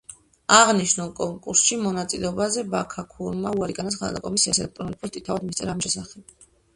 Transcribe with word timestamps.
აღნიშნულ 0.53 1.09
კონკურსში 1.17 1.75
მონაწილეობაზე 1.81 2.63
ბაქაქურმა 2.71 3.51
უარი 3.59 3.75
განაცხადა 3.81 4.15
და 4.17 4.23
კომისიას 4.29 4.61
ელექტრონული 4.63 4.99
ფოსტით 5.05 5.27
თავად 5.29 5.47
მისწერა 5.51 5.77
ამის 5.77 5.89
შესახებ. 5.89 6.35